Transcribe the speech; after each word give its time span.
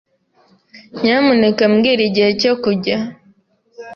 Nyamuneka 1.01 1.63
mbwira 1.73 2.01
igihe 2.09 2.29
cyo 2.41 2.53
kujya. 2.63 2.97